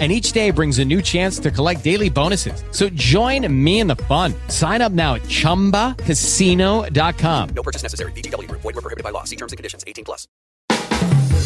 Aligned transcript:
and 0.00 0.10
each 0.10 0.32
day 0.32 0.50
brings 0.50 0.80
a 0.80 0.84
new 0.84 1.00
chance 1.00 1.38
to 1.38 1.52
collect 1.52 1.84
daily 1.84 2.10
bonuses. 2.10 2.64
So 2.72 2.88
join 2.90 3.46
me 3.48 3.78
in 3.78 3.86
the 3.86 3.94
fun. 4.08 4.34
Sign 4.48 4.82
up 4.82 4.90
now 4.92 5.14
at 5.14 5.22
ChumbaCasino.com. 5.28 7.48
No 7.54 7.62
purchase 7.62 7.84
necessary. 7.84 8.10
BGW. 8.12 8.50
Void 8.50 8.64
were 8.64 8.72
prohibited 8.82 9.04
by 9.04 9.10
law. 9.10 9.22
See 9.22 9.36
terms 9.36 9.52
and 9.52 9.56
conditions. 9.56 9.84
18 9.86 10.04
plus. 10.04 10.26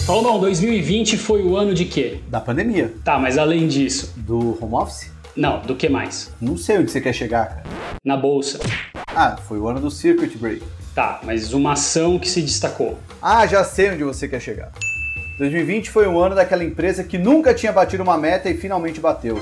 Paulão, 0.06 0.40
2020 0.40 1.18
foi 1.18 1.42
o 1.42 1.54
ano 1.54 1.74
de 1.74 1.84
quê? 1.84 2.20
Da 2.30 2.40
pandemia. 2.40 2.94
Tá, 3.04 3.18
mas 3.18 3.36
além 3.36 3.68
disso, 3.68 4.14
Do 4.16 4.56
home 4.64 4.74
office? 4.74 5.10
não, 5.36 5.60
do 5.60 5.76
que 5.76 5.86
mais? 5.88 6.32
Não 6.40 6.56
sei 6.56 6.78
onde 6.78 6.90
você 6.90 7.00
quer 7.00 7.12
chegar, 7.12 7.46
cara. 7.46 7.62
Na 8.02 8.16
bolsa. 8.16 8.58
Ah, 9.14 9.36
foi 9.36 9.58
o 9.58 9.68
ano 9.68 9.80
do 9.80 9.90
Circuit 9.90 10.36
Break. 10.38 10.62
Tá, 10.94 11.20
mas 11.22 11.52
uma 11.52 11.72
ação 11.74 12.18
que 12.18 12.28
se 12.28 12.40
destacou. 12.42 12.98
Ah, 13.20 13.46
já 13.46 13.62
sei 13.62 13.90
onde 13.90 14.02
você 14.02 14.26
quer 14.26 14.40
chegar. 14.40 14.72
2020 15.38 15.90
foi 15.90 16.08
o 16.08 16.18
ano 16.20 16.34
daquela 16.34 16.64
empresa 16.64 17.04
que 17.04 17.16
nunca 17.16 17.54
tinha 17.54 17.72
batido 17.72 18.02
uma 18.02 18.18
meta 18.18 18.50
e 18.50 18.56
finalmente 18.56 19.00
bateu. 19.00 19.38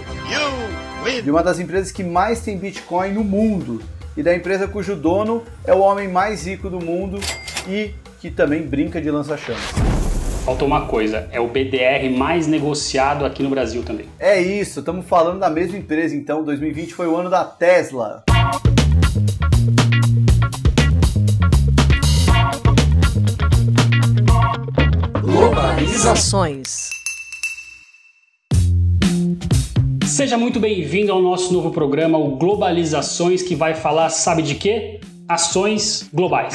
De 1.22 1.30
uma 1.30 1.42
das 1.42 1.58
empresas 1.58 1.90
que 1.90 2.04
mais 2.04 2.40
tem 2.42 2.58
Bitcoin 2.58 3.12
no 3.12 3.24
mundo. 3.24 3.82
E 4.14 4.22
da 4.22 4.34
empresa 4.34 4.68
cujo 4.68 4.94
dono 4.94 5.42
é 5.64 5.72
o 5.72 5.78
homem 5.78 6.06
mais 6.06 6.46
rico 6.46 6.68
do 6.68 6.84
mundo 6.84 7.18
e 7.66 7.94
que 8.20 8.30
também 8.30 8.60
brinca 8.60 9.00
de 9.00 9.10
lança-chamas. 9.10 9.72
Faltou 10.44 10.68
uma 10.68 10.86
coisa, 10.86 11.28
é 11.32 11.40
o 11.40 11.48
BDR 11.48 12.10
mais 12.14 12.46
negociado 12.46 13.24
aqui 13.24 13.42
no 13.42 13.48
Brasil 13.48 13.82
também. 13.82 14.06
É 14.18 14.38
isso, 14.38 14.80
estamos 14.80 15.06
falando 15.06 15.40
da 15.40 15.48
mesma 15.48 15.78
empresa 15.78 16.14
então. 16.14 16.44
2020 16.44 16.94
foi 16.94 17.06
o 17.06 17.16
ano 17.16 17.30
da 17.30 17.44
Tesla. 17.44 18.22
Globalizações. 26.06 26.90
Seja 30.06 30.38
muito 30.38 30.60
bem-vindo 30.60 31.10
ao 31.10 31.20
nosso 31.20 31.52
novo 31.52 31.72
programa, 31.72 32.16
o 32.16 32.36
Globalizações, 32.36 33.42
que 33.42 33.56
vai 33.56 33.74
falar, 33.74 34.08
sabe 34.10 34.42
de 34.42 34.54
quê? 34.54 35.00
Ações 35.28 36.08
globais. 36.14 36.54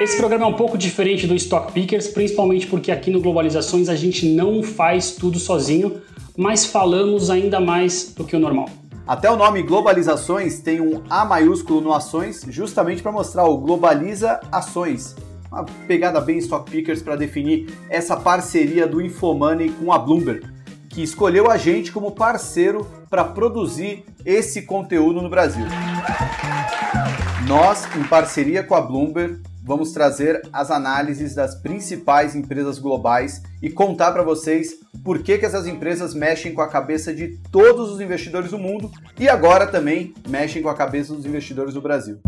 Esse 0.00 0.16
programa 0.16 0.46
é 0.46 0.48
um 0.48 0.54
pouco 0.54 0.78
diferente 0.78 1.26
do 1.26 1.34
Stock 1.34 1.70
Pickers, 1.70 2.08
principalmente 2.08 2.66
porque 2.66 2.90
aqui 2.90 3.10
no 3.10 3.20
Globalizações 3.20 3.90
a 3.90 3.94
gente 3.94 4.26
não 4.26 4.62
faz 4.62 5.10
tudo 5.10 5.38
sozinho, 5.38 6.00
mas 6.34 6.64
falamos 6.64 7.28
ainda 7.28 7.60
mais 7.60 8.14
do 8.16 8.24
que 8.24 8.34
o 8.34 8.40
normal. 8.40 8.70
Até 9.06 9.30
o 9.30 9.36
nome 9.36 9.62
Globalizações 9.62 10.60
tem 10.60 10.80
um 10.80 11.02
A 11.10 11.26
maiúsculo 11.26 11.82
no 11.82 11.92
Ações, 11.92 12.42
justamente 12.48 13.02
para 13.02 13.12
mostrar 13.12 13.44
o 13.44 13.58
Globaliza 13.58 14.40
Ações. 14.50 15.14
Uma 15.52 15.66
pegada 15.86 16.18
bem 16.18 16.38
Stock 16.38 16.70
Pickers 16.70 17.02
para 17.02 17.14
definir 17.14 17.76
essa 17.90 18.16
parceria 18.16 18.86
do 18.86 19.02
Infomoney 19.02 19.68
com 19.68 19.92
a 19.92 19.98
Bloomberg, 19.98 20.46
que 20.88 21.02
escolheu 21.02 21.50
a 21.50 21.58
gente 21.58 21.92
como 21.92 22.12
parceiro 22.12 22.86
para 23.10 23.22
produzir 23.22 24.02
esse 24.24 24.62
conteúdo 24.62 25.20
no 25.20 25.28
Brasil. 25.28 25.66
Nós, 27.46 27.86
em 27.94 28.02
parceria 28.04 28.62
com 28.62 28.74
a 28.74 28.80
Bloomberg, 28.80 29.42
vamos 29.62 29.92
trazer 29.92 30.40
as 30.50 30.70
análises 30.70 31.34
das 31.34 31.54
principais 31.54 32.34
empresas 32.34 32.78
globais 32.78 33.42
e 33.60 33.68
contar 33.68 34.10
para 34.12 34.22
vocês 34.22 34.80
por 35.04 35.22
que, 35.22 35.36
que 35.36 35.44
essas 35.44 35.66
empresas 35.66 36.14
mexem 36.14 36.54
com 36.54 36.62
a 36.62 36.68
cabeça 36.68 37.12
de 37.12 37.36
todos 37.50 37.90
os 37.90 38.00
investidores 38.00 38.50
do 38.50 38.58
mundo 38.58 38.90
e 39.20 39.28
agora 39.28 39.66
também 39.66 40.14
mexem 40.26 40.62
com 40.62 40.70
a 40.70 40.74
cabeça 40.74 41.14
dos 41.14 41.26
investidores 41.26 41.74
do 41.74 41.82
Brasil. 41.82 42.18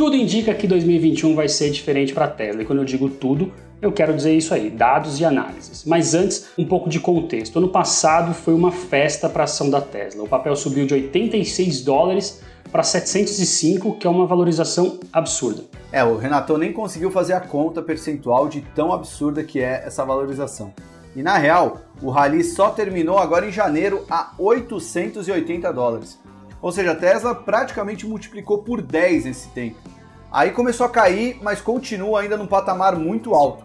Tudo 0.00 0.16
indica 0.16 0.54
que 0.54 0.66
2021 0.66 1.34
vai 1.34 1.46
ser 1.46 1.68
diferente 1.68 2.14
para 2.14 2.24
a 2.24 2.28
Tesla, 2.28 2.62
e 2.62 2.64
quando 2.64 2.78
eu 2.78 2.86
digo 2.86 3.06
tudo, 3.10 3.52
eu 3.82 3.92
quero 3.92 4.16
dizer 4.16 4.34
isso 4.34 4.54
aí, 4.54 4.70
dados 4.70 5.20
e 5.20 5.26
análises. 5.26 5.84
Mas 5.84 6.14
antes, 6.14 6.48
um 6.56 6.64
pouco 6.64 6.88
de 6.88 6.98
contexto. 6.98 7.58
Ano 7.58 7.68
passado 7.68 8.32
foi 8.32 8.54
uma 8.54 8.72
festa 8.72 9.28
para 9.28 9.42
a 9.42 9.44
ação 9.44 9.68
da 9.68 9.78
Tesla. 9.78 10.24
O 10.24 10.26
papel 10.26 10.56
subiu 10.56 10.86
de 10.86 10.94
86 10.94 11.82
dólares 11.82 12.40
para 12.72 12.82
705, 12.82 13.98
que 13.98 14.06
é 14.06 14.10
uma 14.10 14.26
valorização 14.26 14.98
absurda. 15.12 15.64
É, 15.92 16.02
o 16.02 16.16
Renato 16.16 16.56
nem 16.56 16.72
conseguiu 16.72 17.10
fazer 17.10 17.34
a 17.34 17.40
conta 17.40 17.82
percentual 17.82 18.48
de 18.48 18.62
tão 18.74 18.94
absurda 18.94 19.44
que 19.44 19.60
é 19.60 19.82
essa 19.84 20.02
valorização. 20.02 20.72
E 21.14 21.22
na 21.22 21.36
real, 21.36 21.82
o 22.00 22.08
rally 22.08 22.42
só 22.42 22.70
terminou 22.70 23.18
agora 23.18 23.46
em 23.46 23.52
janeiro 23.52 24.06
a 24.08 24.32
880 24.38 25.70
dólares. 25.74 26.18
Ou 26.62 26.72
seja, 26.72 26.92
a 26.92 26.96
Tesla 26.96 27.34
praticamente 27.34 28.06
multiplicou 28.06 28.62
por 28.62 28.80
10 28.80 29.26
esse 29.26 29.48
tempo. 29.48 29.89
Aí 30.32 30.52
começou 30.52 30.86
a 30.86 30.88
cair, 30.88 31.38
mas 31.42 31.60
continua 31.60 32.20
ainda 32.20 32.36
num 32.36 32.46
patamar 32.46 32.96
muito 32.96 33.34
alto. 33.34 33.64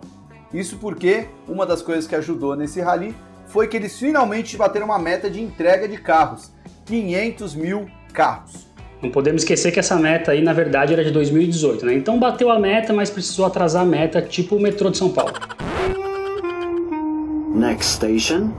Isso 0.52 0.78
porque 0.78 1.28
uma 1.48 1.66
das 1.66 1.82
coisas 1.82 2.08
que 2.08 2.16
ajudou 2.16 2.56
nesse 2.56 2.82
rally 2.82 3.16
foi 3.48 3.68
que 3.68 3.78
eles 3.78 3.98
finalmente 4.00 4.58
bateram 4.58 4.88
uma 4.88 4.98
meta 4.98 5.30
de 5.30 5.42
entrega 5.42 5.88
de 5.88 5.98
carros, 5.98 6.52
500 6.86 7.56
mil 7.56 7.86
carros. 8.12 8.68
Não 9.02 9.12
podemos 9.12 9.44
esquecer 9.44 9.72
que 9.72 9.80
essa 9.80 9.96
meta 9.98 10.32
aí, 10.32 10.42
na 10.42 10.54
verdade, 10.54 10.94
era 10.94 11.04
de 11.04 11.12
2018, 11.12 11.86
né? 11.86 11.94
Então 11.94 12.18
bateu 12.18 12.50
a 12.50 12.60
meta, 12.60 12.92
mas 12.92 13.10
precisou 13.10 13.46
atrasar 13.46 13.84
a 13.84 13.86
meta, 13.86 14.22
tipo 14.22 14.56
o 14.56 14.60
metrô 14.60 14.90
de 14.90 14.98
São 14.98 15.10
Paulo. 15.10 15.34
Next 17.54 17.94
station. 17.94 18.52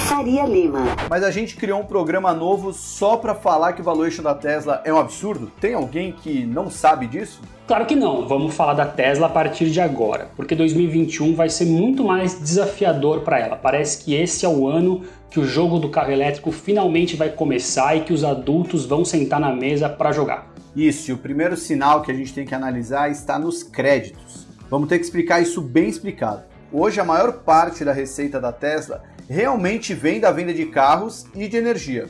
Faria 0.00 0.44
Lima. 0.46 0.80
Mas 1.08 1.22
a 1.22 1.30
gente 1.30 1.56
criou 1.56 1.80
um 1.80 1.84
programa 1.84 2.32
novo 2.32 2.72
só 2.72 3.16
para 3.16 3.34
falar 3.34 3.72
que 3.72 3.80
o 3.80 3.84
valuation 3.84 4.22
da 4.22 4.34
Tesla 4.34 4.80
é 4.84 4.92
um 4.92 4.98
absurdo? 4.98 5.50
Tem 5.60 5.74
alguém 5.74 6.12
que 6.12 6.44
não 6.44 6.70
sabe 6.70 7.06
disso? 7.06 7.40
Claro 7.66 7.86
que 7.86 7.94
não, 7.94 8.26
vamos 8.26 8.54
falar 8.54 8.74
da 8.74 8.86
Tesla 8.86 9.26
a 9.26 9.30
partir 9.30 9.70
de 9.70 9.80
agora, 9.80 10.30
porque 10.36 10.54
2021 10.54 11.34
vai 11.34 11.48
ser 11.48 11.66
muito 11.66 12.04
mais 12.04 12.38
desafiador 12.38 13.20
para 13.20 13.38
ela. 13.38 13.56
Parece 13.56 14.04
que 14.04 14.14
esse 14.14 14.44
é 14.44 14.48
o 14.48 14.66
ano 14.66 15.02
que 15.30 15.38
o 15.38 15.46
jogo 15.46 15.78
do 15.78 15.88
carro 15.88 16.10
elétrico 16.10 16.50
finalmente 16.50 17.16
vai 17.16 17.30
começar 17.30 17.96
e 17.96 18.00
que 18.00 18.12
os 18.12 18.24
adultos 18.24 18.86
vão 18.86 19.04
sentar 19.04 19.38
na 19.38 19.52
mesa 19.52 19.88
para 19.88 20.12
jogar. 20.12 20.52
Isso, 20.74 21.10
e 21.10 21.14
o 21.14 21.18
primeiro 21.18 21.56
sinal 21.56 22.02
que 22.02 22.10
a 22.10 22.14
gente 22.14 22.32
tem 22.32 22.46
que 22.46 22.54
analisar 22.54 23.10
está 23.10 23.38
nos 23.38 23.62
créditos. 23.62 24.46
Vamos 24.68 24.88
ter 24.88 24.98
que 24.98 25.04
explicar 25.04 25.40
isso 25.40 25.60
bem 25.60 25.88
explicado. 25.88 26.42
Hoje, 26.72 27.00
a 27.00 27.04
maior 27.04 27.32
parte 27.32 27.84
da 27.84 27.92
receita 27.92 28.40
da 28.40 28.52
Tesla 28.52 29.02
realmente 29.30 29.94
vem 29.94 30.18
da 30.18 30.32
venda 30.32 30.52
de 30.52 30.66
carros 30.66 31.24
e 31.36 31.46
de 31.46 31.56
energia, 31.56 32.08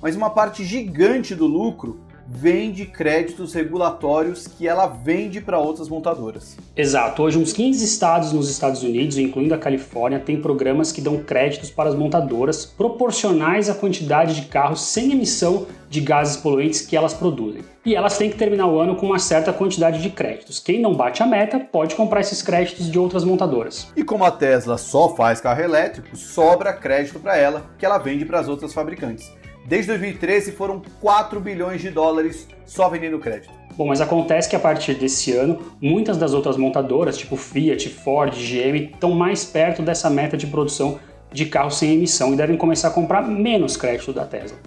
mas 0.00 0.14
uma 0.14 0.30
parte 0.30 0.62
gigante 0.64 1.34
do 1.34 1.44
lucro 1.44 1.98
vem 2.32 2.70
de 2.70 2.86
créditos 2.86 3.52
regulatórios 3.52 4.46
que 4.46 4.68
ela 4.68 4.86
vende 4.86 5.40
para 5.40 5.58
outras 5.58 5.88
montadoras. 5.88 6.56
Exato, 6.76 7.22
hoje 7.22 7.38
uns 7.38 7.52
15 7.52 7.84
estados 7.84 8.32
nos 8.32 8.48
Estados 8.48 8.84
Unidos, 8.84 9.18
incluindo 9.18 9.52
a 9.52 9.58
Califórnia, 9.58 10.20
têm 10.20 10.40
programas 10.40 10.92
que 10.92 11.00
dão 11.00 11.18
créditos 11.18 11.70
para 11.70 11.88
as 11.88 11.94
montadoras 11.96 12.64
proporcionais 12.64 13.68
à 13.68 13.74
quantidade 13.74 14.36
de 14.36 14.42
carros 14.46 14.80
sem 14.82 15.10
emissão 15.10 15.66
de 15.88 16.00
gases 16.00 16.36
poluentes 16.36 16.82
que 16.82 16.96
elas 16.96 17.12
produzem. 17.12 17.62
E 17.84 17.96
elas 17.96 18.16
têm 18.16 18.30
que 18.30 18.36
terminar 18.36 18.66
o 18.66 18.78
ano 18.78 18.94
com 18.94 19.06
uma 19.06 19.18
certa 19.18 19.52
quantidade 19.52 20.00
de 20.00 20.10
créditos. 20.10 20.60
Quem 20.60 20.80
não 20.80 20.94
bate 20.94 21.22
a 21.22 21.26
meta 21.26 21.58
pode 21.58 21.96
comprar 21.96 22.20
esses 22.20 22.42
créditos 22.42 22.90
de 22.90 22.98
outras 22.98 23.24
montadoras. 23.24 23.88
E 23.96 24.04
como 24.04 24.24
a 24.24 24.30
Tesla 24.30 24.78
só 24.78 25.16
faz 25.16 25.40
carro 25.40 25.62
elétrico, 25.62 26.16
sobra 26.16 26.72
crédito 26.72 27.18
para 27.18 27.36
ela 27.36 27.64
que 27.76 27.84
ela 27.84 27.98
vende 27.98 28.24
para 28.24 28.38
as 28.38 28.48
outras 28.48 28.72
fabricantes. 28.72 29.32
Desde 29.66 29.88
2013 29.88 30.52
foram 30.52 30.82
4 31.00 31.40
bilhões 31.40 31.80
de 31.80 31.90
dólares 31.90 32.48
só 32.66 32.88
vendendo 32.88 33.18
crédito. 33.18 33.52
Bom, 33.76 33.86
mas 33.86 34.00
acontece 34.00 34.48
que 34.48 34.56
a 34.56 34.60
partir 34.60 34.94
desse 34.94 35.32
ano, 35.32 35.58
muitas 35.80 36.18
das 36.18 36.34
outras 36.34 36.56
montadoras, 36.56 37.16
tipo 37.16 37.36
Fiat, 37.36 37.88
Ford, 37.88 38.34
GM, 38.34 38.90
estão 38.92 39.12
mais 39.12 39.44
perto 39.44 39.80
dessa 39.80 40.10
meta 40.10 40.36
de 40.36 40.46
produção 40.46 40.98
de 41.32 41.46
carros 41.46 41.78
sem 41.78 41.94
emissão 41.94 42.32
e 42.32 42.36
devem 42.36 42.56
começar 42.56 42.88
a 42.88 42.90
comprar 42.90 43.22
menos 43.22 43.76
crédito 43.76 44.12
da 44.12 44.24
Tesla. 44.24 44.58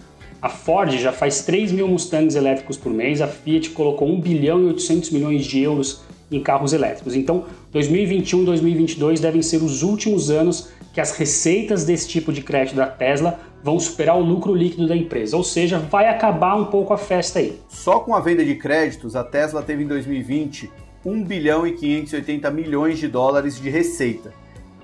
A 0.41 0.49
Ford 0.49 0.91
já 0.97 1.11
faz 1.11 1.43
3 1.43 1.71
mil 1.71 1.87
Mustangs 1.87 2.35
elétricos 2.35 2.77
por 2.77 2.91
mês, 2.91 3.21
a 3.21 3.27
Fiat 3.27 3.69
colocou 3.69 4.09
1 4.09 4.19
bilhão 4.19 4.61
e 4.61 4.65
800 4.65 5.11
milhões 5.11 5.45
de 5.45 5.61
euros 5.61 6.03
em 6.31 6.41
carros 6.41 6.73
elétricos. 6.73 7.15
Então, 7.15 7.45
2021 7.73 8.43
e 8.43 8.45
2022 8.45 9.19
devem 9.19 9.41
ser 9.41 9.57
os 9.57 9.81
últimos 9.81 10.29
anos 10.29 10.69
que 10.93 11.01
as 11.01 11.17
receitas 11.17 11.83
desse 11.83 12.07
tipo 12.07 12.31
de 12.31 12.41
crédito 12.41 12.75
da 12.75 12.85
Tesla 12.85 13.39
vão 13.63 13.79
superar 13.79 14.15
o 14.15 14.21
lucro 14.21 14.53
líquido 14.53 14.87
da 14.87 14.95
empresa, 14.95 15.35
ou 15.35 15.43
seja, 15.43 15.79
vai 15.79 16.07
acabar 16.07 16.55
um 16.55 16.65
pouco 16.65 16.93
a 16.93 16.97
festa 16.97 17.39
aí. 17.39 17.57
Só 17.67 17.99
com 17.99 18.13
a 18.13 18.19
venda 18.19 18.45
de 18.45 18.55
créditos, 18.55 19.15
a 19.15 19.23
Tesla 19.23 19.63
teve 19.63 19.83
em 19.83 19.87
2020 19.87 20.69
1 21.05 21.23
bilhão 21.23 21.67
e 21.67 21.73
580 21.73 22.49
milhões 22.51 22.99
de 22.99 23.07
dólares 23.07 23.59
de 23.59 23.69
receita. 23.69 24.33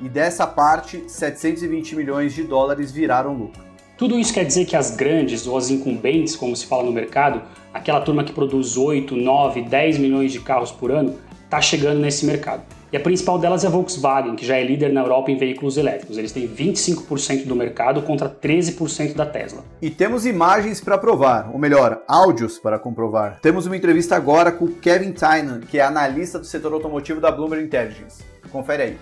E 0.01 0.09
dessa 0.09 0.47
parte, 0.47 1.03
720 1.07 1.95
milhões 1.95 2.33
de 2.33 2.43
dólares 2.43 2.91
viraram 2.91 3.33
lucro. 3.33 3.63
Tudo 3.97 4.17
isso 4.17 4.33
quer 4.33 4.45
dizer 4.45 4.65
que 4.65 4.75
as 4.75 4.95
grandes 4.95 5.45
ou 5.45 5.57
as 5.57 5.69
incumbentes, 5.69 6.35
como 6.35 6.55
se 6.55 6.65
fala 6.65 6.83
no 6.83 6.91
mercado, 6.91 7.41
aquela 7.73 8.01
turma 8.01 8.23
que 8.23 8.31
produz 8.31 8.77
8, 8.77 9.15
9, 9.15 9.61
10 9.61 9.97
milhões 9.97 10.31
de 10.31 10.39
carros 10.39 10.71
por 10.71 10.91
ano, 10.91 11.15
está 11.45 11.61
chegando 11.61 11.99
nesse 11.99 12.25
mercado. 12.25 12.78
E 12.91 12.97
a 12.97 12.99
principal 12.99 13.37
delas 13.37 13.63
é 13.63 13.67
a 13.67 13.69
Volkswagen, 13.69 14.35
que 14.35 14.43
já 14.43 14.57
é 14.57 14.63
líder 14.63 14.91
na 14.91 15.01
Europa 15.01 15.29
em 15.29 15.37
veículos 15.37 15.77
elétricos. 15.77 16.17
Eles 16.17 16.31
têm 16.31 16.47
25% 16.47 17.45
do 17.45 17.55
mercado 17.55 18.01
contra 18.01 18.27
13% 18.27 19.13
da 19.13 19.27
Tesla. 19.27 19.63
E 19.79 19.91
temos 19.91 20.25
imagens 20.25 20.81
para 20.81 20.97
provar, 20.97 21.51
ou 21.53 21.59
melhor, 21.59 22.01
áudios 22.07 22.57
para 22.57 22.79
comprovar. 22.79 23.39
Temos 23.41 23.67
uma 23.67 23.77
entrevista 23.77 24.15
agora 24.15 24.51
com 24.51 24.65
o 24.65 24.73
Kevin 24.73 25.11
Tynan, 25.11 25.59
que 25.59 25.77
é 25.77 25.83
analista 25.83 26.39
do 26.39 26.45
setor 26.45 26.73
automotivo 26.73 27.21
da 27.21 27.31
Bloomberg 27.31 27.63
Intelligence. 27.63 28.23
Confere 28.51 28.81
aí. 28.81 28.97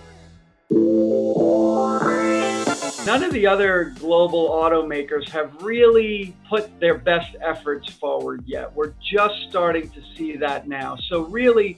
None 3.06 3.24
of 3.24 3.32
the 3.32 3.48
other 3.48 3.94
global 4.02 4.50
automakers 4.50 5.30
have 5.30 5.50
really 5.64 6.36
put 6.50 6.70
their 6.82 6.98
best 6.98 7.38
efforts 7.40 7.88
forward 7.88 8.44
yet. 8.46 8.70
We're 8.76 8.92
just 9.00 9.48
starting 9.48 9.88
to 9.92 10.02
see 10.18 10.36
that 10.40 10.68
now. 10.68 10.98
So, 11.08 11.22
really, 11.22 11.78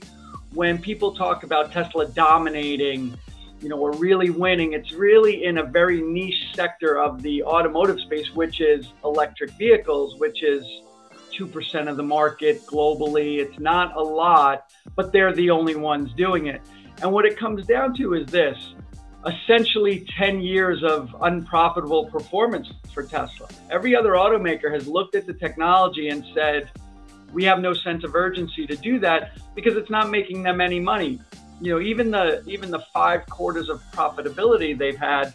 when 0.54 0.78
people 0.78 1.14
talk 1.14 1.42
about 1.44 1.72
Tesla 1.72 2.06
dominating, 2.06 3.16
you 3.60 3.68
know, 3.68 3.76
we're 3.76 3.96
really 3.96 4.30
winning, 4.30 4.72
it's 4.72 4.92
really 4.92 5.44
in 5.44 5.58
a 5.58 5.64
very 5.64 6.00
niche 6.00 6.54
sector 6.54 6.98
of 6.98 7.22
the 7.22 7.42
automotive 7.42 8.00
space, 8.00 8.34
which 8.34 8.60
is 8.60 8.92
electric 9.04 9.50
vehicles, 9.52 10.18
which 10.18 10.42
is 10.42 10.64
2% 11.38 11.88
of 11.88 11.96
the 11.96 12.02
market 12.02 12.66
globally. 12.66 13.38
It's 13.38 13.58
not 13.58 13.96
a 13.96 14.02
lot, 14.02 14.72
but 14.96 15.12
they're 15.12 15.32
the 15.32 15.50
only 15.50 15.76
ones 15.76 16.12
doing 16.14 16.46
it. 16.46 16.60
And 17.02 17.12
what 17.12 17.24
it 17.24 17.38
comes 17.38 17.66
down 17.66 17.94
to 17.96 18.14
is 18.14 18.26
this 18.26 18.58
essentially 19.26 20.06
10 20.18 20.40
years 20.40 20.82
of 20.82 21.14
unprofitable 21.22 22.06
performance 22.06 22.72
for 22.92 23.02
Tesla. 23.02 23.48
Every 23.70 23.94
other 23.94 24.12
automaker 24.12 24.72
has 24.72 24.88
looked 24.88 25.14
at 25.14 25.26
the 25.26 25.34
technology 25.34 26.08
and 26.08 26.24
said, 26.34 26.70
we 27.32 27.44
have 27.44 27.60
no 27.60 27.72
sense 27.72 28.04
of 28.04 28.14
urgency 28.14 28.66
to 28.66 28.76
do 28.76 28.98
that 29.00 29.32
because 29.54 29.76
it's 29.76 29.90
not 29.90 30.10
making 30.10 30.42
them 30.42 30.60
any 30.60 30.80
money. 30.80 31.20
You 31.60 31.74
know, 31.74 31.80
even 31.80 32.10
the 32.10 32.42
even 32.46 32.70
the 32.70 32.82
five 32.92 33.26
quarters 33.26 33.68
of 33.68 33.82
profitability 33.92 34.76
they've 34.76 34.96
had, 34.96 35.34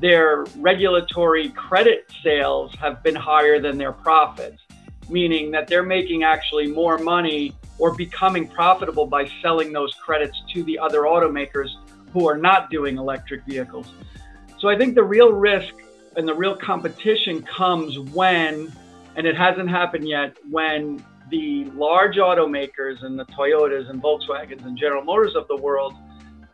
their 0.00 0.44
regulatory 0.56 1.50
credit 1.50 2.10
sales 2.22 2.74
have 2.80 3.02
been 3.02 3.14
higher 3.14 3.60
than 3.60 3.78
their 3.78 3.92
profits, 3.92 4.62
meaning 5.08 5.50
that 5.50 5.68
they're 5.68 5.82
making 5.82 6.24
actually 6.24 6.66
more 6.66 6.98
money 6.98 7.54
or 7.78 7.94
becoming 7.94 8.48
profitable 8.48 9.06
by 9.06 9.28
selling 9.42 9.72
those 9.72 9.94
credits 9.94 10.42
to 10.52 10.62
the 10.64 10.78
other 10.78 11.02
automakers 11.02 11.68
who 12.12 12.28
are 12.28 12.36
not 12.36 12.70
doing 12.70 12.96
electric 12.98 13.44
vehicles. 13.44 13.92
So 14.58 14.68
I 14.68 14.76
think 14.76 14.94
the 14.94 15.02
real 15.02 15.32
risk 15.32 15.74
and 16.16 16.28
the 16.28 16.34
real 16.34 16.56
competition 16.56 17.42
comes 17.42 17.98
when, 17.98 18.72
and 19.16 19.26
it 19.26 19.36
hasn't 19.36 19.68
happened 19.68 20.08
yet, 20.08 20.36
when 20.50 21.04
the 21.32 21.64
large 21.74 22.16
automakers 22.16 23.02
and 23.02 23.18
the 23.18 23.24
Toyotas 23.24 23.88
and 23.88 24.00
Volkswagens 24.02 24.64
and 24.66 24.76
General 24.76 25.02
Motors 25.02 25.34
of 25.34 25.48
the 25.48 25.56
world, 25.56 25.94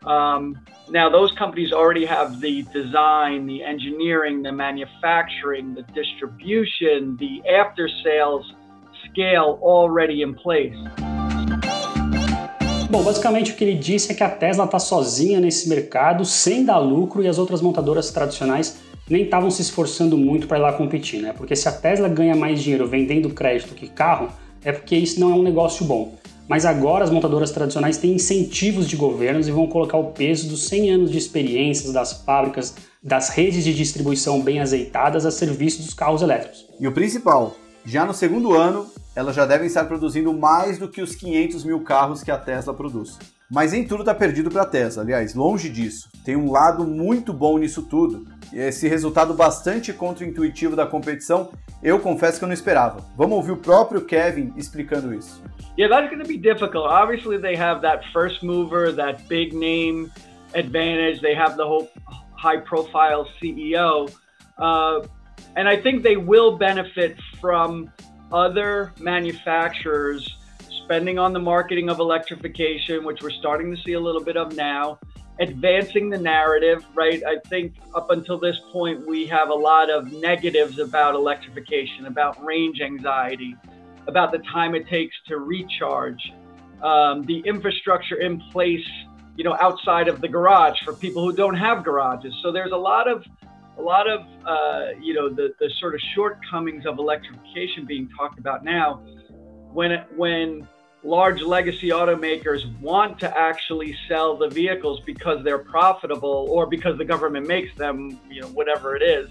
um, 0.05 0.57
now 0.89 1.09
those 1.09 1.31
companies 1.33 1.73
already 1.73 2.05
have 2.05 2.39
the 2.39 2.63
design, 2.73 3.45
the 3.45 3.61
engineering, 3.61 4.41
the 4.41 4.53
manufacturing, 4.53 5.75
the 5.75 5.83
distribution, 5.93 7.17
the 7.17 7.43
after 7.61 7.89
sales 8.03 8.45
scale 9.05 9.59
already 9.61 10.21
in 10.21 10.33
place. 10.33 10.77
Bom, 12.89 13.03
basicamente 13.03 13.51
o 13.51 13.55
que 13.55 13.63
ele 13.65 13.75
disse 13.75 14.13
é 14.13 14.15
que 14.15 14.23
a 14.23 14.29
Tesla 14.29 14.63
está 14.63 14.79
sozinha 14.79 15.39
nesse 15.39 15.67
mercado, 15.67 16.23
sem 16.23 16.65
dar 16.65 16.79
lucro, 16.79 17.21
e 17.21 17.27
as 17.27 17.37
outras 17.37 17.61
montadoras 17.61 18.09
tradicionais 18.11 18.81
nem 19.09 19.23
estavam 19.23 19.51
se 19.51 19.61
esforçando 19.61 20.17
muito 20.17 20.47
para 20.47 20.57
ir 20.57 20.61
lá 20.61 20.73
competir, 20.73 21.21
né? 21.21 21.33
Porque 21.35 21.55
se 21.55 21.67
a 21.67 21.71
Tesla 21.71 22.07
ganha 22.07 22.35
mais 22.35 22.63
dinheiro 22.63 22.87
vendendo 22.87 23.29
crédito 23.29 23.75
que 23.75 23.87
carro, 23.87 24.29
é 24.63 24.71
porque 24.71 24.95
isso 24.95 25.19
não 25.19 25.31
é 25.31 25.33
um 25.33 25.43
negócio 25.43 25.85
bom. 25.85 26.17
Mas 26.47 26.65
agora 26.65 27.03
as 27.03 27.11
montadoras 27.11 27.51
tradicionais 27.51 27.97
têm 27.97 28.13
incentivos 28.13 28.87
de 28.87 28.95
governos 28.95 29.47
e 29.47 29.51
vão 29.51 29.67
colocar 29.67 29.97
o 29.97 30.11
peso 30.11 30.49
dos 30.49 30.65
100 30.65 30.91
anos 30.91 31.11
de 31.11 31.17
experiências 31.17 31.93
das 31.93 32.23
fábricas, 32.23 32.73
das 33.03 33.29
redes 33.29 33.63
de 33.63 33.73
distribuição 33.73 34.41
bem 34.41 34.59
azeitadas 34.59 35.25
a 35.27 35.31
serviço 35.31 35.83
dos 35.83 35.93
carros 35.93 36.23
elétricos. 36.23 36.65
E 36.79 36.87
o 36.87 36.91
principal, 36.91 37.55
já 37.85 38.03
no 38.03 38.15
segundo 38.15 38.55
ano, 38.55 38.87
elas 39.15 39.35
já 39.35 39.45
devem 39.45 39.67
estar 39.67 39.85
produzindo 39.85 40.33
mais 40.33 40.79
do 40.79 40.87
que 40.87 41.01
os 41.01 41.13
500 41.15 41.63
mil 41.63 41.81
carros 41.81 42.23
que 42.23 42.31
a 42.31 42.37
Tesla 42.37 42.73
produz. 42.73 43.19
Mas 43.51 43.71
nem 43.71 43.83
tudo 43.83 44.01
está 44.01 44.13
perdido 44.13 44.51
para 44.51 44.61
a 44.61 44.65
Tesla, 44.65 45.01
aliás, 45.01 45.33
longe 45.33 45.69
disso. 45.69 46.07
Tem 46.23 46.35
um 46.35 46.51
lado 46.51 46.85
muito 46.85 47.33
bom 47.33 47.57
nisso 47.57 47.81
tudo. 47.81 48.27
Esse 48.53 48.87
resultado 48.87 49.33
bastante 49.33 49.91
contra-intuitivo 49.91 50.75
da 50.75 50.85
competição, 50.85 51.51
eu 51.81 51.99
confesso 51.99 52.37
que 52.37 52.43
eu 52.43 52.47
não 52.47 52.53
esperava. 52.53 53.03
Vamos 53.17 53.37
ouvir 53.37 53.53
o 53.53 53.57
próprio 53.57 54.01
Kevin 54.01 54.53
explicando 54.55 55.11
isso. 55.15 55.41
Yeah, 55.79 55.89
that's 55.89 56.13
going 56.13 56.21
to 56.21 56.27
be 56.27 56.37
difficult. 56.37 56.85
Obviously, 56.85 57.39
they 57.39 57.55
have 57.55 57.81
that 57.81 58.03
first 58.13 58.43
mover, 58.43 58.93
that 58.95 59.23
big 59.27 59.55
name 59.55 60.11
advantage. 60.53 61.19
They 61.21 61.33
have 61.33 61.55
the 61.55 61.65
whole 61.65 61.89
high-profile 62.37 63.25
CEO, 63.41 64.11
uh, 64.59 65.07
and 65.55 65.67
I 65.67 65.81
think 65.81 66.03
they 66.03 66.17
will 66.17 66.57
benefit 66.57 67.17
from 67.41 67.89
other 68.31 68.93
manufacturers 68.99 70.38
spending 70.89 71.19
on 71.19 71.33
the 71.33 71.39
marketing 71.39 71.87
of 71.87 71.99
electrification, 71.99 73.03
which 73.03 73.21
we're 73.21 73.29
starting 73.29 73.69
to 73.69 73.79
see 73.83 73.93
a 73.93 73.99
little 73.99 74.23
bit 74.23 74.35
of 74.35 74.55
now, 74.55 74.97
advancing 75.39 76.09
the 76.09 76.17
narrative, 76.17 76.83
right? 76.95 77.21
I 77.27 77.37
think 77.47 77.75
up 77.93 78.09
until 78.09 78.39
this 78.39 78.57
point, 78.71 79.05
we 79.05 79.27
have 79.27 79.49
a 79.49 79.53
lot 79.53 79.91
of 79.91 80.11
negatives 80.11 80.79
about 80.79 81.13
electrification, 81.13 82.07
about 82.07 82.43
range 82.43 82.81
anxiety, 82.81 83.55
about 84.07 84.31
the 84.31 84.39
time 84.51 84.73
it 84.73 84.87
takes 84.87 85.15
to 85.27 85.37
recharge, 85.37 86.33
um, 86.81 87.21
the 87.21 87.43
infrastructure 87.45 88.15
in 88.15 88.41
place, 88.51 88.87
you 89.35 89.43
know, 89.43 89.55
outside 89.61 90.07
of 90.07 90.21
the 90.21 90.27
garage 90.27 90.77
for 90.83 90.95
people 90.95 91.23
who 91.23 91.31
don't 91.31 91.55
have 91.55 91.83
garages. 91.83 92.33
So 92.41 92.51
there's 92.51 92.71
a 92.71 92.81
lot 92.91 93.07
of 93.07 93.23
a 93.77 93.81
lot 93.81 94.09
of 94.09 94.21
uh, 94.43 94.99
you 94.99 95.13
know 95.13 95.29
the, 95.29 95.53
the 95.59 95.69
sort 95.79 95.93
of 95.93 96.01
shortcomings 96.15 96.87
of 96.87 96.97
electrification 96.97 97.85
being 97.85 98.09
talked 98.17 98.39
about 98.39 98.65
now 98.65 99.03
when 99.71 99.91
when 100.15 100.67
large 101.03 101.41
legacy 101.41 101.89
automakers 101.89 102.77
want 102.79 103.19
to 103.19 103.37
actually 103.37 103.95
sell 104.07 104.35
the 104.35 104.49
vehicles 104.49 104.99
because 105.05 105.43
they're 105.43 105.57
profitable 105.57 106.47
or 106.49 106.65
because 106.65 106.97
the 106.97 107.05
government 107.05 107.47
makes 107.47 107.73
them 107.77 108.19
you 108.29 108.41
know 108.41 108.47
whatever 108.49 108.95
it 108.95 109.01
is 109.01 109.29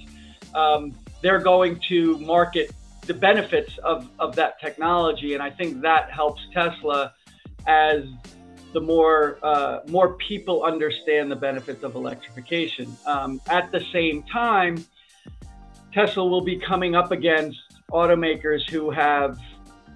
um, 0.54 0.94
they're 1.20 1.40
going 1.40 1.78
to 1.88 2.18
market 2.20 2.70
the 3.06 3.14
benefits 3.14 3.76
of, 3.78 4.10
of 4.18 4.34
that 4.34 4.58
technology 4.60 5.34
and 5.34 5.42
i 5.42 5.50
think 5.50 5.80
that 5.82 6.10
helps 6.10 6.40
tesla 6.54 7.12
as 7.66 8.02
the 8.72 8.80
more 8.80 9.38
uh, 9.42 9.80
more 9.88 10.14
people 10.14 10.62
understand 10.62 11.30
the 11.30 11.36
benefits 11.36 11.82
of 11.82 11.94
electrification. 11.94 12.94
Um, 13.06 13.40
at 13.48 13.72
the 13.72 13.80
same 13.92 14.22
time, 14.24 14.84
Tesla 15.92 16.26
will 16.26 16.42
be 16.42 16.56
coming 16.56 16.94
up 16.94 17.10
against 17.10 17.58
automakers 17.90 18.68
who 18.68 18.90
have 18.90 19.38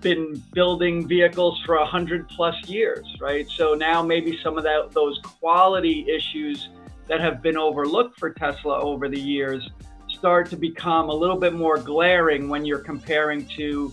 been 0.02 0.42
building 0.52 1.06
vehicles 1.06 1.62
for 1.64 1.76
a 1.76 1.87
hundred 1.87 2.28
plus 2.28 2.56
years, 2.68 3.06
right? 3.21 3.49
So 3.49 3.75
now 3.75 4.02
maybe 4.02 4.38
some 4.42 4.59
of 4.59 4.64
that 4.64 4.90
those 4.92 5.18
quality 5.23 6.06
issues 6.09 6.68
that 7.09 7.21
have 7.21 7.42
been 7.42 7.56
overlooked 7.56 8.18
for 8.18 8.30
Tesla 8.30 8.80
over 8.80 9.09
the 9.09 9.21
years 9.21 9.71
start 10.09 10.50
to 10.50 10.56
become 10.56 11.09
a 11.09 11.14
little 11.14 11.38
bit 11.38 11.52
more 11.52 11.78
glaring 11.78 12.49
when 12.49 12.64
you're 12.64 12.78
comparing 12.78 13.47
to 13.56 13.92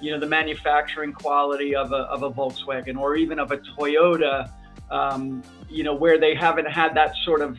you 0.00 0.10
know 0.10 0.20
the 0.20 0.26
manufacturing 0.26 1.12
quality 1.12 1.74
of 1.74 1.92
a, 1.92 2.02
of 2.14 2.22
a 2.22 2.30
Volkswagen 2.30 2.98
or 2.98 3.16
even 3.16 3.38
of 3.38 3.52
a 3.52 3.58
Toyota, 3.58 4.50
um, 4.90 5.42
you 5.70 5.82
know 5.82 5.94
where 5.94 6.18
they 6.18 6.34
haven't 6.34 6.68
had 6.68 6.94
that 6.94 7.14
sort 7.24 7.40
of 7.40 7.58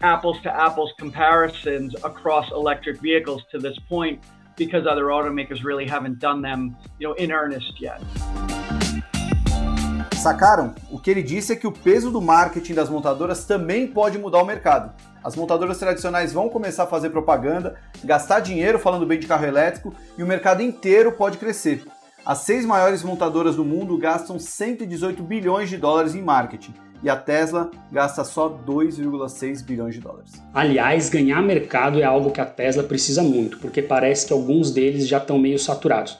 apples 0.00 0.40
to 0.42 0.54
apples 0.54 0.92
comparisons 0.98 1.94
across 2.04 2.50
electric 2.52 3.00
vehicles 3.00 3.42
to 3.50 3.58
this 3.58 3.76
point 3.88 4.22
because 4.58 4.86
other 4.86 5.06
automakers 5.06 5.64
really 5.64 5.86
haven't 5.86 6.18
done 6.18 6.42
them 6.42 6.76
you 6.98 7.08
know 7.08 7.14
in 7.14 7.30
earnest 7.30 7.80
yet. 7.80 8.00
Sacaram? 10.16 10.74
O 10.90 10.98
que 10.98 11.10
ele 11.10 11.22
disse 11.22 11.52
é 11.52 11.56
que 11.56 11.66
o 11.66 11.72
peso 11.72 12.10
do 12.10 12.20
marketing 12.20 12.74
das 12.74 12.90
montadoras 12.90 13.44
também 13.44 13.86
pode 13.86 14.18
mudar 14.18 14.42
o 14.42 14.44
mercado. 14.44 14.92
As 15.22 15.36
montadoras 15.36 15.78
tradicionais 15.78 16.32
vão 16.32 16.48
começar 16.48 16.84
a 16.84 16.86
fazer 16.86 17.10
propaganda, 17.10 17.76
gastar 18.02 18.40
dinheiro 18.40 18.78
falando 18.78 19.06
bem 19.06 19.18
de 19.18 19.26
carro 19.26 19.46
elétrico 19.46 19.94
e 20.16 20.22
o 20.22 20.26
mercado 20.26 20.60
inteiro 20.60 21.12
pode 21.12 21.38
crescer. 21.38 21.84
As 22.24 22.38
seis 22.38 22.64
maiores 22.64 23.02
montadoras 23.02 23.56
do 23.56 23.64
mundo 23.64 23.96
gastam 23.96 24.38
118 24.38 25.22
bilhões 25.22 25.70
de 25.70 25.76
dólares 25.76 26.14
em 26.14 26.22
marketing 26.22 26.74
e 27.02 27.08
a 27.08 27.16
Tesla 27.16 27.70
gasta 27.92 28.24
só 28.24 28.48
2,6 28.48 29.64
bilhões 29.64 29.94
de 29.94 30.00
dólares. 30.00 30.32
Aliás, 30.52 31.08
ganhar 31.08 31.40
mercado 31.42 32.00
é 32.00 32.04
algo 32.04 32.30
que 32.30 32.40
a 32.40 32.46
Tesla 32.46 32.82
precisa 32.82 33.22
muito, 33.22 33.58
porque 33.58 33.80
parece 33.80 34.26
que 34.26 34.32
alguns 34.32 34.70
deles 34.70 35.06
já 35.06 35.18
estão 35.18 35.38
meio 35.38 35.58
saturados. 35.58 36.18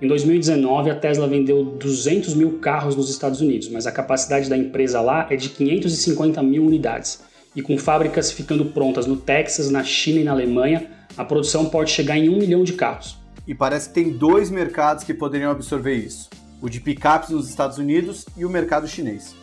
Em 0.00 0.06
2019, 0.06 0.90
a 0.90 0.94
Tesla 0.94 1.26
vendeu 1.26 1.64
200 1.64 2.34
mil 2.34 2.58
carros 2.58 2.94
nos 2.94 3.10
Estados 3.10 3.40
Unidos, 3.40 3.68
mas 3.68 3.86
a 3.86 3.90
capacidade 3.92 4.48
da 4.48 4.56
empresa 4.56 5.00
lá 5.00 5.26
é 5.28 5.34
de 5.34 5.48
550 5.48 6.40
mil 6.42 6.64
unidades. 6.64 7.24
E 7.56 7.62
com 7.62 7.76
fábricas 7.76 8.30
ficando 8.30 8.66
prontas 8.66 9.06
no 9.06 9.16
Texas, 9.16 9.70
na 9.70 9.82
China 9.82 10.20
e 10.20 10.24
na 10.24 10.30
Alemanha, 10.30 10.88
a 11.16 11.24
produção 11.24 11.66
pode 11.66 11.90
chegar 11.90 12.16
em 12.16 12.28
um 12.28 12.38
milhão 12.38 12.62
de 12.62 12.74
carros. 12.74 13.17
E 13.48 13.54
parece 13.54 13.88
que 13.88 13.94
tem 13.94 14.10
dois 14.10 14.50
mercados 14.50 15.02
que 15.02 15.14
poderiam 15.14 15.50
absorver 15.50 15.94
isso: 15.94 16.28
o 16.60 16.68
de 16.68 16.80
picapes 16.80 17.30
nos 17.30 17.48
Estados 17.48 17.78
Unidos 17.78 18.26
e 18.36 18.44
o 18.44 18.50
mercado 18.50 18.86
chinês. 18.86 19.34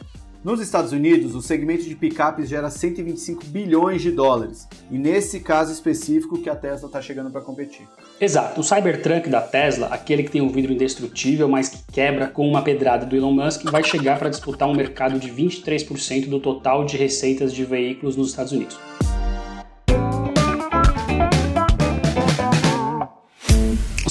Nos 0.43 0.61
Estados 0.61 0.91
Unidos, 0.91 1.33
o 1.33 1.41
segmento 1.41 1.85
de 1.85 1.95
picapes 1.95 2.47
gera 2.47 2.69
125 2.69 3.45
bilhões 3.45 4.03
de 4.03 4.11
dólares, 4.11 4.67
e 4.91 4.97
nesse 4.99 5.39
caso 5.39 5.73
específico 5.73 6.39
que 6.39 6.47
a 6.47 6.55
Tesla 6.55 6.85
está 6.85 7.01
chegando 7.01 7.31
para 7.31 7.41
competir. 7.41 7.87
Exato, 8.21 8.61
o 8.61 8.63
Cybertruck 8.63 9.27
da 9.27 9.41
Tesla, 9.41 9.87
aquele 9.87 10.21
que 10.21 10.29
tem 10.29 10.41
um 10.41 10.49
vidro 10.49 10.71
indestrutível, 10.71 11.49
mas 11.49 11.69
que 11.69 11.91
quebra 11.91 12.27
com 12.27 12.47
uma 12.47 12.61
pedrada 12.61 13.07
do 13.07 13.15
Elon 13.15 13.31
Musk, 13.31 13.63
vai 13.71 13.83
chegar 13.83 14.19
para 14.19 14.29
disputar 14.29 14.69
um 14.69 14.75
mercado 14.75 15.17
de 15.17 15.31
23% 15.31 16.29
do 16.29 16.39
total 16.39 16.85
de 16.85 16.95
receitas 16.95 17.51
de 17.51 17.65
veículos 17.65 18.15
nos 18.15 18.29
Estados 18.29 18.51
Unidos. 18.51 18.77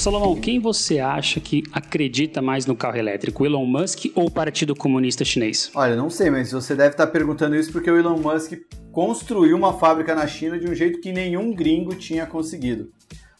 Salomão, 0.05 0.35
quem 0.35 0.59
você 0.59 0.99
acha 0.99 1.39
que 1.39 1.63
acredita 1.73 2.39
mais 2.39 2.67
no 2.67 2.75
carro 2.75 2.95
elétrico, 2.95 3.43
Elon 3.43 3.65
Musk 3.65 4.05
ou 4.13 4.27
o 4.27 4.31
Partido 4.31 4.75
Comunista 4.75 5.25
Chinês? 5.25 5.71
Olha, 5.73 5.95
não 5.95 6.11
sei, 6.11 6.29
mas 6.29 6.51
você 6.51 6.75
deve 6.75 6.91
estar 6.91 7.07
perguntando 7.07 7.55
isso 7.55 7.71
porque 7.71 7.89
o 7.89 7.97
Elon 7.97 8.19
Musk 8.19 8.51
construiu 8.91 9.57
uma 9.57 9.73
fábrica 9.73 10.13
na 10.13 10.27
China 10.27 10.59
de 10.59 10.69
um 10.69 10.75
jeito 10.75 11.01
que 11.01 11.11
nenhum 11.11 11.51
gringo 11.55 11.95
tinha 11.95 12.27
conseguido. 12.27 12.91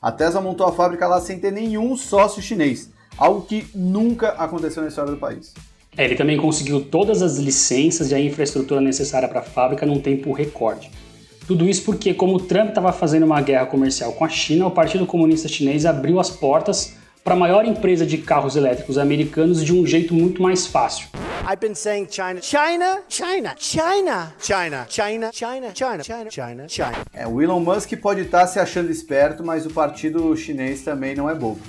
A 0.01 0.11
Tesla 0.11 0.41
montou 0.41 0.65
a 0.65 0.71
fábrica 0.71 1.05
lá 1.05 1.21
sem 1.21 1.37
ter 1.37 1.51
nenhum 1.51 1.95
sócio 1.95 2.41
chinês, 2.41 2.91
algo 3.15 3.43
que 3.43 3.67
nunca 3.75 4.29
aconteceu 4.29 4.81
na 4.81 4.89
história 4.89 5.11
do 5.11 5.19
país. 5.19 5.53
É, 5.95 6.03
ele 6.03 6.15
também 6.15 6.35
conseguiu 6.35 6.83
todas 6.83 7.21
as 7.21 7.37
licenças 7.37 8.09
e 8.09 8.15
a 8.15 8.19
infraestrutura 8.19 8.81
necessária 8.81 9.27
para 9.27 9.41
a 9.41 9.43
fábrica 9.43 9.85
num 9.85 9.99
tempo 9.99 10.33
recorde. 10.33 10.89
Tudo 11.47 11.69
isso 11.69 11.83
porque, 11.83 12.13
como 12.13 12.35
o 12.35 12.39
Trump 12.39 12.69
estava 12.69 12.91
fazendo 12.91 13.23
uma 13.23 13.39
guerra 13.39 13.67
comercial 13.67 14.11
com 14.13 14.25
a 14.25 14.29
China, 14.29 14.65
o 14.65 14.71
Partido 14.71 15.05
Comunista 15.05 15.47
Chinês 15.47 15.85
abriu 15.85 16.19
as 16.19 16.29
portas 16.29 16.95
para 17.23 17.35
a 17.35 17.37
maior 17.37 17.65
empresa 17.65 18.05
de 18.05 18.17
carros 18.17 18.55
elétricos 18.55 18.97
americanos 18.97 19.63
de 19.63 19.73
um 19.73 19.85
jeito 19.85 20.13
muito 20.13 20.41
mais 20.41 20.65
fácil. 20.65 21.07
I've 21.47 21.59
been 21.59 21.75
saying 21.75 22.07
China, 22.09 22.41
China, 22.41 23.03
China, 23.07 23.55
China, 23.59 24.33
China, 24.39 24.85
China, 24.89 25.31
China, 25.31 25.31
China, 25.31 26.03
China, 26.03 26.31
China, 26.31 26.67
China. 26.67 26.97
É, 27.13 27.27
o 27.27 27.39
Elon 27.39 27.59
Musk 27.59 27.95
pode 27.97 28.21
estar 28.21 28.47
se 28.47 28.59
achando 28.59 28.89
esperto, 28.89 29.43
mas 29.43 29.67
o 29.67 29.69
partido 29.69 30.35
chinês 30.35 30.81
também 30.81 31.13
não 31.13 31.29
é 31.29 31.35
bobo. 31.35 31.61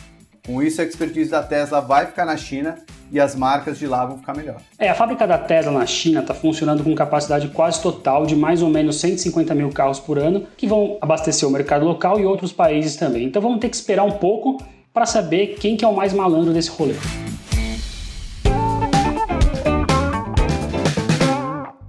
Com 0.46 0.62
isso, 0.62 0.80
a 0.80 0.84
expertise 0.84 1.28
da 1.28 1.42
Tesla 1.42 1.80
vai 1.80 2.06
ficar 2.06 2.24
na 2.24 2.36
China 2.36 2.76
e 3.10 3.18
as 3.18 3.34
marcas 3.34 3.78
de 3.78 3.86
lá 3.86 4.06
vão 4.06 4.18
ficar 4.18 4.32
melhor. 4.32 4.58
É, 4.78 4.88
a 4.88 4.94
fábrica 4.94 5.26
da 5.26 5.36
Tesla 5.36 5.72
na 5.72 5.84
China 5.84 6.20
está 6.20 6.32
funcionando 6.32 6.84
com 6.84 6.94
capacidade 6.94 7.48
quase 7.48 7.82
total 7.82 8.24
de 8.24 8.36
mais 8.36 8.62
ou 8.62 8.70
menos 8.70 9.00
150 9.00 9.52
mil 9.56 9.70
carros 9.70 9.98
por 9.98 10.20
ano, 10.20 10.46
que 10.56 10.68
vão 10.68 10.98
abastecer 11.00 11.48
o 11.48 11.50
mercado 11.50 11.84
local 11.84 12.20
e 12.20 12.24
outros 12.24 12.52
países 12.52 12.94
também. 12.94 13.24
Então 13.24 13.42
vamos 13.42 13.58
ter 13.58 13.68
que 13.68 13.74
esperar 13.74 14.04
um 14.04 14.12
pouco 14.12 14.62
para 14.94 15.04
saber 15.04 15.56
quem 15.58 15.76
que 15.76 15.84
é 15.84 15.88
o 15.88 15.94
mais 15.94 16.12
malandro 16.12 16.52
desse 16.52 16.70
rolê. 16.70 16.94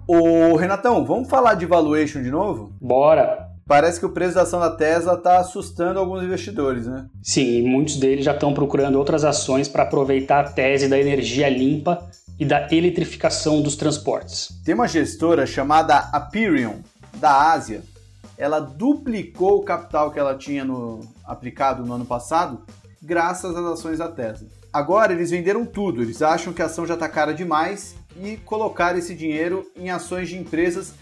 Ô 0.08 0.56
Renatão, 0.56 1.06
vamos 1.06 1.30
falar 1.30 1.54
de 1.54 1.66
valuation 1.66 2.24
de 2.24 2.32
novo? 2.32 2.72
Bora! 2.82 3.47
Parece 3.67 4.00
que 4.00 4.05
o 4.05 4.09
preço 4.09 4.36
da 4.36 4.43
ação 4.43 4.62
da 4.62 4.69
Tesla 4.69 5.15
está 5.15 5.39
assustando 5.39 6.00
alguns 6.00 6.24
investidores, 6.24 6.88
né? 6.88 7.05
Sim, 7.21 7.63
muitos 7.63 7.97
deles 7.97 8.24
já 8.24 8.33
estão 8.33 8.53
procurando 8.53 8.95
outras 8.95 9.25
ações 9.25 9.67
para 9.67 9.83
aproveitar 9.83 10.45
a 10.45 10.50
tese 10.50 10.88
da 10.88 10.97
energia 10.97 11.50
limpa 11.50 12.07
e 12.39 12.45
da 12.45 12.67
eletrificação 12.71 13.62
dos 13.62 13.75
transportes. 13.75 14.50
Tem 14.63 14.74
uma 14.74 14.88
gestora 14.88 15.45
chamada 15.45 15.97
Aperion, 15.97 16.75
da 17.15 17.51
Ásia. 17.51 17.83
Ela 18.38 18.59
duplicou 18.59 19.57
o 19.57 19.63
capital 19.63 20.12
que 20.12 20.19
ela 20.19 20.36
tinha 20.36 20.63
no, 20.63 21.01
aplicado 21.25 21.86
no 21.86 21.93
ano 21.93 22.05
passado 22.05 22.62
graças 23.01 23.55
às 23.55 23.65
ações 23.65 23.97
da 23.97 24.07
Tesla. 24.07 24.47
Agora 24.71 25.12
eles 25.12 25.31
venderam 25.31 25.65
tudo, 25.65 26.01
eles 26.01 26.21
acham 26.21 26.53
que 26.53 26.62
a 26.62 26.65
ação 26.65 26.86
já 26.86 26.93
está 26.93 27.09
cara 27.09 27.33
demais 27.33 27.95
e 28.21 28.38
colocaram 28.38 29.00
esse 29.00 29.15
dinheiro 29.15 29.65
em 29.75 29.89
ações 29.89 30.29
de 30.29 30.38
empresas 30.38 30.93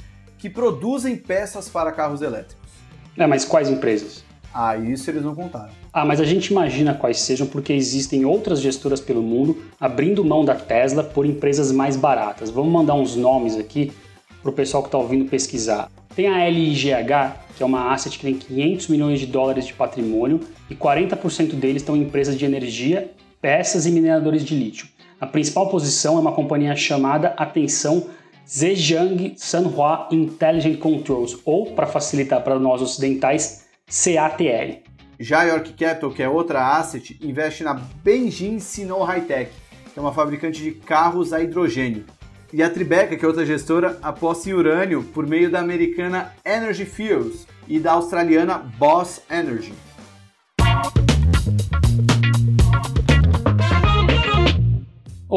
que 0.45 0.49
produzem 0.51 1.15
peças 1.15 1.67
para 1.67 1.91
carros 1.91 2.21
elétricos. 2.21 2.69
É, 3.17 3.25
mas 3.25 3.43
quais 3.43 3.67
empresas? 3.67 4.23
Ah, 4.53 4.77
isso 4.77 5.09
eles 5.09 5.23
não 5.23 5.33
contaram. 5.33 5.71
Ah, 5.91 6.05
mas 6.05 6.21
a 6.21 6.23
gente 6.23 6.51
imagina 6.51 6.93
quais 6.93 7.19
sejam 7.19 7.47
porque 7.47 7.73
existem 7.73 8.25
outras 8.25 8.61
gestoras 8.61 9.01
pelo 9.01 9.23
mundo 9.23 9.57
abrindo 9.81 10.23
mão 10.23 10.45
da 10.45 10.53
Tesla 10.53 11.03
por 11.03 11.25
empresas 11.25 11.71
mais 11.71 11.95
baratas. 11.95 12.51
Vamos 12.51 12.71
mandar 12.71 12.93
uns 12.93 13.15
nomes 13.15 13.57
aqui 13.57 13.91
para 14.39 14.51
o 14.51 14.53
pessoal 14.53 14.83
que 14.83 14.87
está 14.89 14.99
ouvindo 14.99 15.27
pesquisar. 15.27 15.89
Tem 16.15 16.27
a 16.27 16.47
LIGH, 16.47 17.37
que 17.57 17.63
é 17.63 17.65
uma 17.65 17.91
asset 17.91 18.15
que 18.15 18.25
tem 18.25 18.35
500 18.35 18.87
milhões 18.89 19.19
de 19.19 19.25
dólares 19.25 19.65
de 19.65 19.73
patrimônio 19.73 20.41
e 20.69 20.75
40% 20.75 21.55
deles 21.55 21.81
estão 21.81 21.95
em 21.95 22.01
empresas 22.01 22.37
de 22.37 22.45
energia, 22.45 23.09
peças 23.41 23.87
e 23.87 23.91
mineradores 23.91 24.45
de 24.45 24.53
lítio. 24.53 24.87
A 25.19 25.25
principal 25.25 25.69
posição 25.69 26.17
é 26.17 26.19
uma 26.19 26.33
companhia 26.33 26.75
chamada 26.75 27.29
Atenção 27.35 28.05
Zhejiang 28.47 29.33
Sanhua 29.37 30.07
Intelligent 30.11 30.77
Controls, 30.77 31.39
ou, 31.43 31.71
para 31.71 31.87
facilitar 31.87 32.43
para 32.43 32.59
nós 32.59 32.81
ocidentais, 32.81 33.65
CATL. 33.87 34.83
Já 35.19 35.43
York 35.43 35.73
Capital, 35.73 36.11
que 36.11 36.21
é 36.21 36.29
outra 36.29 36.77
asset, 36.77 37.17
investe 37.23 37.63
na 37.63 37.73
Benjin 37.73 38.59
Sino 38.59 39.01
Hightech, 39.03 39.51
que 39.91 39.97
é 39.97 40.01
uma 40.01 40.13
fabricante 40.13 40.61
de 40.61 40.71
carros 40.71 41.33
a 41.33 41.41
hidrogênio. 41.41 42.05
E 42.53 42.61
a 42.61 42.69
Tribeca, 42.69 43.17
que 43.17 43.25
é 43.25 43.27
outra 43.27 43.45
gestora, 43.45 43.97
aposta 44.01 44.49
em 44.49 44.53
urânio 44.53 45.03
por 45.03 45.25
meio 45.25 45.49
da 45.49 45.59
americana 45.59 46.31
Energy 46.45 46.85
Fuels 46.85 47.47
e 47.67 47.79
da 47.79 47.93
australiana 47.93 48.59
Boss 48.59 49.21
Energy. 49.29 49.73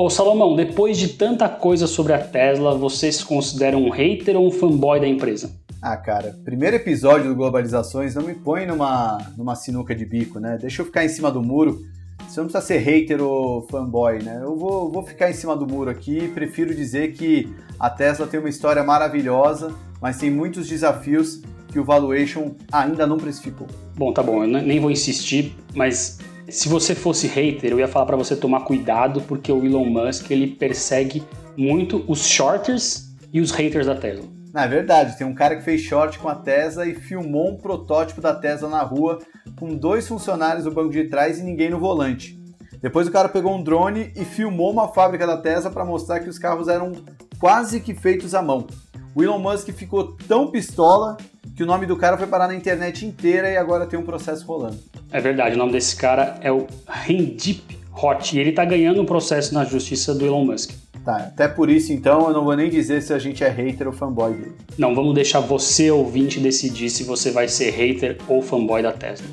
Ô 0.00 0.08
Salomão, 0.08 0.54
depois 0.54 0.96
de 0.96 1.08
tanta 1.08 1.48
coisa 1.48 1.88
sobre 1.88 2.12
a 2.12 2.18
Tesla, 2.18 2.72
você 2.76 3.10
se 3.10 3.24
considera 3.24 3.76
um 3.76 3.90
hater 3.90 4.36
ou 4.36 4.46
um 4.46 4.50
fanboy 4.52 5.00
da 5.00 5.08
empresa? 5.08 5.50
Ah, 5.82 5.96
cara, 5.96 6.38
primeiro 6.44 6.76
episódio 6.76 7.30
do 7.30 7.34
Globalizações 7.34 8.14
não 8.14 8.22
me 8.22 8.32
põe 8.32 8.64
numa, 8.64 9.18
numa 9.36 9.56
sinuca 9.56 9.96
de 9.96 10.04
bico, 10.04 10.38
né? 10.38 10.56
Deixa 10.56 10.82
eu 10.82 10.86
ficar 10.86 11.04
em 11.04 11.08
cima 11.08 11.32
do 11.32 11.42
muro. 11.42 11.80
Você 12.28 12.38
não 12.38 12.46
precisa 12.46 12.64
ser 12.64 12.78
hater 12.78 13.20
ou 13.20 13.66
fanboy, 13.66 14.22
né? 14.22 14.38
Eu 14.40 14.56
vou, 14.56 14.88
vou 14.88 15.02
ficar 15.02 15.30
em 15.30 15.34
cima 15.34 15.56
do 15.56 15.66
muro 15.66 15.90
aqui. 15.90 16.28
Prefiro 16.28 16.72
dizer 16.72 17.14
que 17.14 17.52
a 17.76 17.90
Tesla 17.90 18.24
tem 18.24 18.38
uma 18.38 18.48
história 18.48 18.84
maravilhosa, 18.84 19.74
mas 20.00 20.16
tem 20.16 20.30
muitos 20.30 20.68
desafios 20.68 21.42
que 21.72 21.80
o 21.80 21.84
valuation 21.84 22.52
ainda 22.70 23.04
não 23.04 23.16
precificou. 23.16 23.66
Bom, 23.96 24.12
tá 24.12 24.22
bom, 24.22 24.44
eu 24.44 24.46
nem 24.46 24.78
vou 24.78 24.92
insistir, 24.92 25.56
mas 25.74 26.20
se 26.48 26.68
você 26.68 26.94
fosse 26.94 27.26
hater, 27.26 27.72
eu 27.72 27.78
ia 27.78 27.88
falar 27.88 28.06
para 28.06 28.16
você 28.16 28.34
tomar 28.34 28.60
cuidado 28.60 29.20
porque 29.22 29.52
o 29.52 29.64
Elon 29.64 29.84
Musk 29.84 30.30
ele 30.30 30.46
persegue 30.46 31.22
muito 31.56 32.04
os 32.08 32.26
shorters 32.26 33.14
e 33.32 33.40
os 33.40 33.50
haters 33.50 33.86
da 33.86 33.94
Tesla. 33.94 34.24
Na 34.52 34.64
é 34.64 34.68
verdade, 34.68 35.16
tem 35.18 35.26
um 35.26 35.34
cara 35.34 35.56
que 35.56 35.62
fez 35.62 35.82
short 35.82 36.18
com 36.18 36.28
a 36.28 36.34
Tesla 36.34 36.86
e 36.86 36.94
filmou 36.94 37.50
um 37.50 37.56
protótipo 37.56 38.20
da 38.20 38.34
Tesla 38.34 38.68
na 38.68 38.82
rua 38.82 39.18
com 39.58 39.74
dois 39.74 40.08
funcionários 40.08 40.64
no 40.64 40.70
banco 40.70 40.90
de 40.90 41.04
trás 41.04 41.38
e 41.38 41.42
ninguém 41.42 41.68
no 41.68 41.78
volante. 41.78 42.38
Depois 42.80 43.06
o 43.06 43.10
cara 43.10 43.28
pegou 43.28 43.54
um 43.54 43.62
drone 43.62 44.12
e 44.16 44.24
filmou 44.24 44.72
uma 44.72 44.88
fábrica 44.88 45.26
da 45.26 45.36
Tesla 45.36 45.70
para 45.70 45.84
mostrar 45.84 46.20
que 46.20 46.30
os 46.30 46.38
carros 46.38 46.68
eram 46.68 46.92
quase 47.38 47.80
que 47.80 47.94
feitos 47.94 48.34
à 48.34 48.40
mão. 48.40 48.66
O 49.14 49.22
Elon 49.22 49.38
Musk 49.38 49.68
ficou 49.70 50.16
tão 50.16 50.50
pistola 50.50 51.16
que 51.54 51.62
o 51.62 51.66
nome 51.66 51.86
do 51.86 51.96
cara 51.96 52.16
foi 52.16 52.26
parar 52.26 52.48
na 52.48 52.54
internet 52.54 53.04
inteira 53.04 53.50
e 53.50 53.56
agora 53.56 53.86
tem 53.86 53.98
um 53.98 54.04
processo 54.04 54.46
rolando. 54.46 54.78
É 55.10 55.20
verdade, 55.20 55.54
o 55.54 55.58
nome 55.58 55.72
desse 55.72 55.96
cara 55.96 56.38
é 56.42 56.52
o 56.52 56.66
Rendip 56.86 57.78
Hot 57.94 58.36
e 58.36 58.38
ele 58.38 58.52
tá 58.52 58.64
ganhando 58.64 59.00
um 59.00 59.06
processo 59.06 59.54
na 59.54 59.64
justiça 59.64 60.14
do 60.14 60.26
Elon 60.26 60.44
Musk. 60.44 60.72
Tá, 61.02 61.16
até 61.16 61.48
por 61.48 61.70
isso 61.70 61.92
então 61.92 62.26
eu 62.28 62.34
não 62.34 62.44
vou 62.44 62.54
nem 62.54 62.68
dizer 62.68 63.00
se 63.00 63.14
a 63.14 63.18
gente 63.18 63.42
é 63.42 63.48
hater 63.48 63.86
ou 63.86 63.92
fanboy 63.92 64.34
dele. 64.34 64.52
Não, 64.76 64.94
vamos 64.94 65.14
deixar 65.14 65.40
você 65.40 65.90
ouvinte 65.90 66.38
decidir 66.38 66.90
se 66.90 67.04
você 67.04 67.30
vai 67.30 67.48
ser 67.48 67.70
hater 67.70 68.18
ou 68.28 68.42
fanboy 68.42 68.82
da 68.82 68.92
Tesla. 68.92 69.26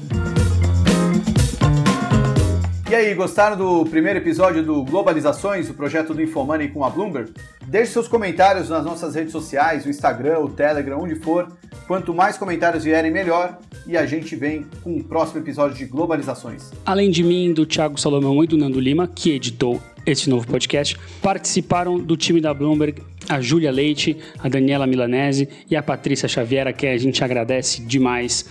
E 2.89 2.95
aí, 2.95 3.13
gostaram 3.13 3.57
do 3.57 3.83
primeiro 3.89 4.19
episódio 4.19 4.63
do 4.63 4.85
Globalizações, 4.85 5.69
o 5.69 5.73
projeto 5.73 6.13
do 6.13 6.21
Infomoney 6.21 6.69
com 6.69 6.85
a 6.85 6.89
Bloomberg? 6.89 7.33
Deixe 7.65 7.91
seus 7.91 8.07
comentários 8.07 8.69
nas 8.69 8.85
nossas 8.85 9.15
redes 9.15 9.33
sociais, 9.33 9.85
o 9.85 9.89
Instagram, 9.89 10.39
o 10.39 10.49
Telegram, 10.49 11.01
onde 11.01 11.15
for. 11.15 11.51
Quanto 11.87 12.13
mais 12.13 12.37
comentários 12.37 12.85
vierem, 12.85 13.11
melhor. 13.11 13.57
E 13.87 13.95
a 13.95 14.05
gente 14.05 14.35
vem 14.35 14.65
com 14.83 14.97
o 14.97 15.03
próximo 15.03 15.39
episódio 15.39 15.77
de 15.77 15.85
Globalizações. 15.85 16.71
Além 16.85 17.11
de 17.11 17.23
mim, 17.23 17.53
do 17.53 17.65
Thiago 17.65 17.99
Salomão 17.99 18.43
e 18.43 18.47
do 18.47 18.57
Nando 18.57 18.79
Lima, 18.79 19.07
que 19.07 19.31
editou 19.31 19.81
este 20.05 20.29
novo 20.29 20.47
podcast, 20.47 20.97
participaram 21.21 21.99
do 21.99 22.15
time 22.15 22.39
da 22.39 22.53
Bloomberg 22.53 23.01
a 23.27 23.41
Júlia 23.41 23.71
Leite, 23.71 24.17
a 24.39 24.47
Daniela 24.47 24.85
Milanese 24.85 25.49
e 25.69 25.75
a 25.75 25.83
Patrícia 25.83 26.27
Xavier, 26.27 26.75
que 26.75 26.87
a 26.87 26.97
gente 26.97 27.23
agradece 27.23 27.81
demais 27.81 28.45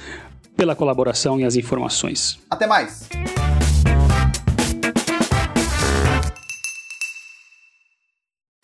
pela 0.57 0.75
colaboração 0.75 1.41
e 1.41 1.45
as 1.45 1.57
informações. 1.57 2.39
Até 2.51 2.67
mais! 2.67 3.09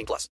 18 0.00 0.06
plus. 0.06 0.28